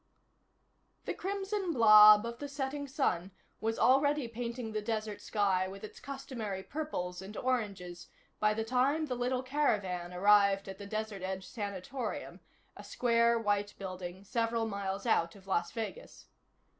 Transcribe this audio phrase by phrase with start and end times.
[1.05, 5.99] The crimson blob of the setting sun was already painting the desert sky with its
[5.99, 8.07] customary purples and oranges
[8.39, 12.39] by the time the little caravan arrived at the Desert Edge Sanatorium,
[12.75, 16.25] a square white building several miles out of Las Vegas.